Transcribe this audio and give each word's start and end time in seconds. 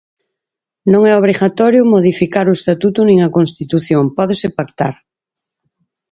Non 0.91 1.01
é 1.11 1.13
obrigatorio 1.15 1.91
modificar 1.93 2.45
o 2.47 2.57
Estatuto 2.59 2.99
nin 3.05 3.17
a 3.27 3.33
Constitución, 3.37 4.03
pódese 4.17 4.47
pactar. 4.57 4.95